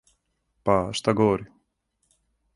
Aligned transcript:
Па, 0.69 0.77
шта 1.01 1.15
говори? 1.21 1.45